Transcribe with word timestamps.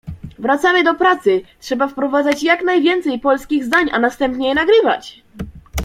wracamy 0.39 0.83
do 0.83 0.95
pracy, 0.95 1.41
trzeba 1.59 1.87
wprowadzać 1.87 2.43
jak 2.43 2.63
najwięcej 2.63 3.19
polskich 3.19 3.63
zdań 3.65 3.89
a 3.91 3.99
następnie 3.99 4.47
je 4.49 4.55
nagrywać! 4.55 5.23